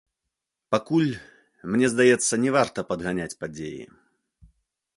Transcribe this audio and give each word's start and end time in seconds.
Пакуль, 0.75 1.11
мне 1.75 1.85
здаецца, 1.93 2.33
не 2.45 2.51
варта 2.57 2.79
падганяць 2.93 3.31
падзеі. 3.43 3.83